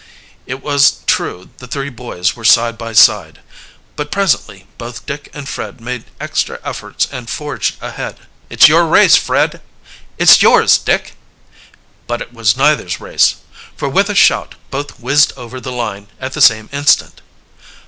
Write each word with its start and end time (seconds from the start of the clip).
It 0.47 0.63
was 0.63 1.03
true 1.05 1.51
the 1.59 1.67
three 1.67 1.91
boys 1.91 2.35
were 2.35 2.43
side 2.43 2.75
by 2.75 2.91
side. 2.93 3.39
But 3.95 4.09
presently 4.11 4.65
both 4.79 5.05
Dick 5.05 5.29
and 5.31 5.47
Fred 5.47 5.79
made 5.79 6.05
extra 6.19 6.59
efforts 6.63 7.07
and 7.11 7.29
forged 7.29 7.75
ahead. 7.83 8.17
"It's 8.49 8.67
your 8.67 8.87
race, 8.87 9.15
Fred!" 9.15 9.61
"It's 10.17 10.41
yours, 10.41 10.79
Dick!" 10.79 11.13
But 12.07 12.19
it 12.19 12.33
was 12.33 12.57
neither's 12.57 12.99
race 12.99 13.35
for 13.77 13.89
with 13.89 14.09
a 14.09 14.15
shout 14.15 14.55
both 14.71 14.99
whizzed 14.99 15.33
over 15.37 15.61
the 15.61 15.71
line 15.71 16.07
at 16.19 16.33
the 16.33 16.41
same 16.41 16.67
instant. 16.71 17.21